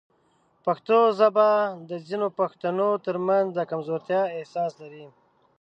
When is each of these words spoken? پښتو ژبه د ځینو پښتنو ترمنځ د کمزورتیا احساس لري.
پښتو 0.65 0.97
ژبه 1.17 1.47
د 1.89 1.91
ځینو 2.07 2.27
پښتنو 2.39 2.89
ترمنځ 3.05 3.47
د 3.53 3.59
کمزورتیا 3.71 4.21
احساس 4.37 4.71
لري. 4.81 5.05